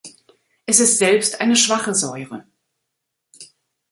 Es 0.65 0.79
ist 0.79 0.97
selbst 0.97 1.41
eine 1.41 1.55
schwache 1.55 1.93
Säure. 1.93 2.43